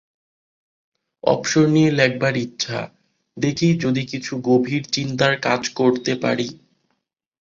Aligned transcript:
অবসর 1.23 1.65
নিয়ে 1.67 1.91
লেখবার 1.91 2.35
ইচ্ছা, 2.37 2.79
দেখি 3.37 3.67
যদি 3.79 4.01
কিছু 4.05 4.33
গভীর 4.41 4.83
চিন্তার 4.91 5.33
কাজ 5.41 5.61
করতে 5.69 6.13
পারি। 6.15 6.47